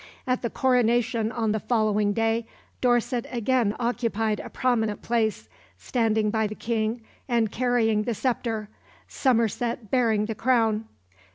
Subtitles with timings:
[0.25, 2.47] At the coronation on the following day
[2.81, 8.67] Dorset again occupied a prominent place, standing by the King and carrying the sceptre,
[9.07, 10.85] Somerset bearing the crown.